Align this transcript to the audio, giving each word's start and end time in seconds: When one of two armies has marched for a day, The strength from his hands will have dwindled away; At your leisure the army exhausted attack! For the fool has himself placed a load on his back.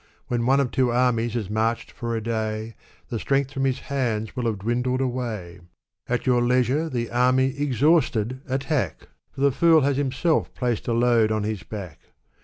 When 0.29 0.47
one 0.47 0.59
of 0.59 0.71
two 0.71 0.89
armies 0.91 1.35
has 1.35 1.47
marched 1.47 1.91
for 1.91 2.15
a 2.15 2.23
day, 2.23 2.73
The 3.09 3.19
strength 3.19 3.51
from 3.53 3.65
his 3.65 3.81
hands 3.81 4.35
will 4.35 4.47
have 4.47 4.57
dwindled 4.57 4.99
away; 4.99 5.59
At 6.09 6.25
your 6.25 6.41
leisure 6.41 6.89
the 6.89 7.11
army 7.11 7.55
exhausted 7.59 8.41
attack! 8.49 9.09
For 9.33 9.41
the 9.41 9.51
fool 9.51 9.81
has 9.81 9.97
himself 9.97 10.51
placed 10.55 10.87
a 10.87 10.93
load 10.93 11.31
on 11.31 11.43
his 11.43 11.61
back. 11.61 11.99